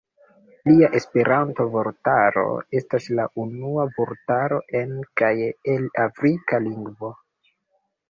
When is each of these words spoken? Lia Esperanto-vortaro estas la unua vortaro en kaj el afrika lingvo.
Lia 0.69 0.87
Esperanto-vortaro 0.99 2.47
estas 2.81 3.07
la 3.21 3.29
unua 3.45 3.87
vortaro 4.01 4.61
en 4.83 4.99
kaj 5.23 5.33
el 5.79 5.89
afrika 6.11 6.67
lingvo. 6.69 7.17